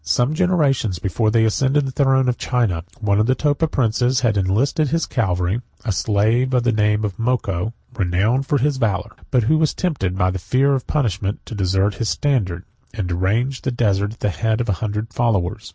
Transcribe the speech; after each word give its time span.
Some 0.03 0.33
generations 0.33 0.97
before 0.97 1.29
they 1.29 1.45
ascended 1.45 1.85
the 1.85 1.91
throne 1.91 2.27
of 2.27 2.39
China, 2.39 2.83
one 3.01 3.19
of 3.19 3.27
the 3.27 3.35
Topa 3.35 3.69
princes 3.69 4.21
had 4.21 4.35
enlisted 4.35 4.87
in 4.87 4.91
his 4.91 5.05
cavalry 5.05 5.61
a 5.85 5.91
slave 5.91 6.55
of 6.55 6.63
the 6.63 6.71
name 6.71 7.05
of 7.05 7.17
Moko, 7.17 7.73
renowned 7.93 8.47
for 8.47 8.57
his 8.57 8.77
valor, 8.77 9.11
but 9.29 9.43
who 9.43 9.59
was 9.59 9.75
tempted, 9.75 10.17
by 10.17 10.31
the 10.31 10.39
fear 10.39 10.73
of 10.73 10.87
punishment, 10.87 11.45
to 11.45 11.53
desert 11.53 11.93
his 12.01 12.09
standard, 12.09 12.63
and 12.95 13.09
to 13.09 13.15
range 13.15 13.61
the 13.61 13.69
desert 13.69 14.13
at 14.13 14.19
the 14.21 14.29
head 14.31 14.59
of 14.59 14.69
a 14.69 14.73
hundred 14.81 15.13
followers. 15.13 15.69